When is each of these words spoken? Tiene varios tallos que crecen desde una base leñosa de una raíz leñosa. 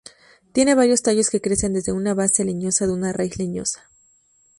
Tiene 0.51 0.73
varios 0.73 1.03
tallos 1.03 1.29
que 1.29 1.41
crecen 1.41 1.73
desde 1.73 1.91
una 1.91 2.15
base 2.15 2.43
leñosa 2.43 2.87
de 2.87 2.93
una 2.93 3.13
raíz 3.13 3.37
leñosa. 3.37 3.91